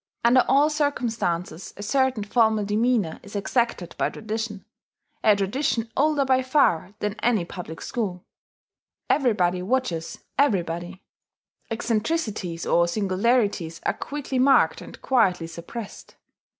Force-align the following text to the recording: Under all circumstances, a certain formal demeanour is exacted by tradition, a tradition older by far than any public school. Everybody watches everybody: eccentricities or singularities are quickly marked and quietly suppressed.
Under 0.25 0.43
all 0.47 0.71
circumstances, 0.71 1.75
a 1.77 1.83
certain 1.83 2.23
formal 2.23 2.65
demeanour 2.65 3.19
is 3.21 3.35
exacted 3.35 3.93
by 3.99 4.09
tradition, 4.09 4.65
a 5.23 5.35
tradition 5.35 5.91
older 5.95 6.25
by 6.25 6.41
far 6.41 6.95
than 7.01 7.13
any 7.19 7.45
public 7.45 7.81
school. 7.83 8.25
Everybody 9.11 9.61
watches 9.61 10.17
everybody: 10.39 11.03
eccentricities 11.69 12.65
or 12.65 12.87
singularities 12.87 13.79
are 13.85 13.93
quickly 13.93 14.39
marked 14.39 14.81
and 14.81 14.99
quietly 15.03 15.45
suppressed. 15.45 16.15